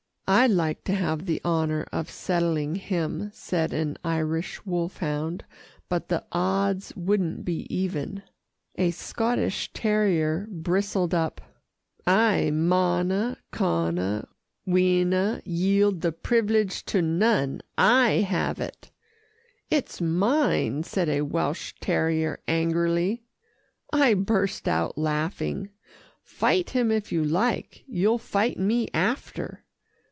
"I'd 0.33 0.51
like 0.51 0.85
to 0.85 0.93
have 0.93 1.25
the 1.25 1.41
honour 1.43 1.85
of 1.91 2.09
settling 2.09 2.75
him," 2.75 3.31
said 3.33 3.73
an 3.73 3.97
Irish 4.05 4.65
wolfhound, 4.65 5.43
"but 5.89 6.07
the 6.07 6.23
odds 6.31 6.93
wouldn't 6.95 7.43
be 7.43 7.67
even." 7.69 8.23
A 8.77 8.91
Scotch 8.91 9.73
terrier 9.73 10.47
bristled 10.49 11.13
up, 11.13 11.41
"I 12.07 12.49
maunna, 12.49 13.39
canna, 13.51 14.25
winna 14.65 15.41
yield 15.43 15.99
the 15.99 16.13
privilege 16.13 16.85
to 16.85 17.01
none. 17.01 17.59
I 17.77 18.21
hae 18.21 18.53
it." 18.63 18.89
"It's 19.69 19.99
mine," 19.99 20.83
said 20.83 21.09
a 21.09 21.23
Welsh 21.23 21.73
terrier 21.81 22.39
angrily. 22.47 23.25
I 23.91 24.13
burst 24.13 24.69
out 24.69 24.97
laughing. 24.97 25.71
"Fight 26.23 26.69
him 26.69 26.89
if 26.89 27.11
you 27.11 27.21
like. 27.21 27.83
You'll 27.85 28.17
fight 28.17 28.57
me 28.57 28.87
after." 28.93 29.65